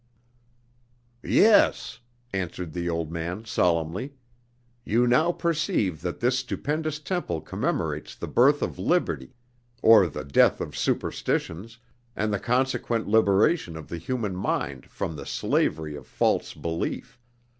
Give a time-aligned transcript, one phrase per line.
[1.23, 1.99] "Yes,"
[2.33, 4.15] answered the old man solemnly,
[4.83, 9.35] "you now perceive that this stupendous temple commemorates the birth of liberty,
[9.83, 11.77] or the death of superstitions,
[12.15, 17.19] and the consequent liberation of the human mind from the slavery of false belief.